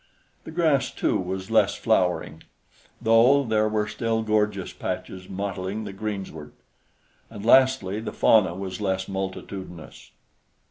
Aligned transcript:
The 0.45 0.51
grass, 0.51 0.89
too, 0.89 1.15
was 1.19 1.51
less 1.51 1.75
flowering, 1.75 2.41
though 2.99 3.43
there 3.43 3.69
were 3.69 3.87
still 3.87 4.23
gorgeous 4.23 4.73
patches 4.73 5.29
mottling 5.29 5.83
the 5.83 5.93
greensward; 5.93 6.53
and 7.29 7.45
lastly, 7.45 7.99
the 7.99 8.11
fauna 8.11 8.55
was 8.55 8.81
less 8.81 9.07
multitudinous. 9.07 10.09